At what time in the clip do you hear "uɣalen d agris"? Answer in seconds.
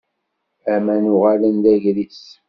1.13-2.23